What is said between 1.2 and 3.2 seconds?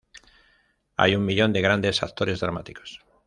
millón de grandes actores dramáticos.